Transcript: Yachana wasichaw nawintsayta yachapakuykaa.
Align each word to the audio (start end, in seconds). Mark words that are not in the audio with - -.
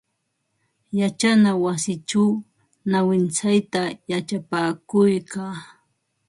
Yachana 0.99 1.51
wasichaw 1.63 2.31
nawintsayta 2.89 3.81
yachapakuykaa. 4.11 5.57